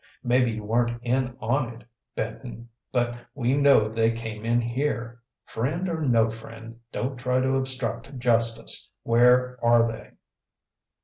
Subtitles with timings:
[0.23, 1.83] Maybe you weren't in on it,
[2.15, 5.21] Benton, but we know they came in here.
[5.45, 8.89] Friend or no friend, don't try to obstruct justice.
[9.03, 10.13] Where are they?"